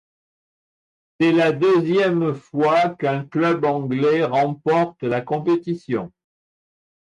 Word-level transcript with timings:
C'est 1.19 1.31
la 1.31 1.51
deuxième 1.51 2.33
fois 2.33 2.89
qu'un 2.95 3.23
club 3.25 3.63
anglais 3.65 4.23
remporte 4.23 5.03
la 5.03 5.21
compétition. 5.21 6.11